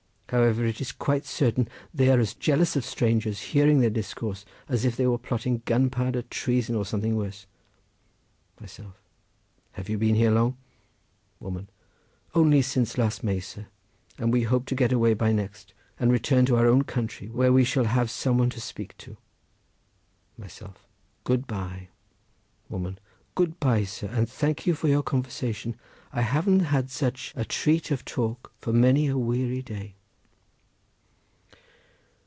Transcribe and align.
However, 0.31 0.63
it 0.65 0.79
is 0.79 0.93
quite 0.93 1.25
certain 1.25 1.67
they 1.93 2.07
are 2.07 2.17
as 2.21 2.33
jealous 2.33 2.77
of 2.77 2.85
strangers 2.85 3.41
hearing 3.51 3.81
their 3.81 3.89
discourse 3.89 4.45
as 4.69 4.85
if 4.85 4.95
they 4.95 5.05
were 5.05 5.17
plotting 5.17 5.61
gunpowder 5.65 6.21
treason, 6.21 6.73
or 6.73 6.85
something 6.85 7.17
worse. 7.17 7.45
Myself.—Have 8.57 9.89
you 9.89 9.97
been 9.97 10.15
long 10.33 10.51
here? 10.51 10.53
Woman.—Only 11.41 12.61
since 12.61 12.97
last 12.97 13.25
May, 13.25 13.41
sir! 13.41 13.65
and 14.17 14.31
we 14.31 14.43
hope 14.43 14.67
to 14.67 14.73
get 14.75 14.93
away 14.93 15.13
by 15.15 15.33
next, 15.33 15.73
and 15.99 16.13
return 16.13 16.45
to 16.45 16.55
our 16.55 16.65
own 16.65 16.85
country, 16.85 17.27
where 17.27 17.51
we 17.51 17.65
shall 17.65 17.83
have 17.83 18.09
some 18.09 18.37
one 18.37 18.49
to 18.51 18.61
speak 18.61 18.95
to. 18.99 19.17
Myself.—Good 20.37 21.45
bye! 21.45 21.89
Woman.—Good 22.69 23.59
bye, 23.59 23.83
sir, 23.83 24.07
and 24.07 24.29
thank 24.29 24.65
you 24.65 24.75
for 24.75 24.87
your 24.87 25.03
conversation; 25.03 25.75
I 26.13 26.21
haven't 26.21 26.61
had 26.61 26.89
such 26.89 27.33
a 27.35 27.43
treat 27.43 27.91
of 27.91 28.05
talk 28.05 28.53
for 28.61 28.71
many 28.71 29.07
a 29.09 29.17
weary 29.17 29.61
day. 29.61 29.95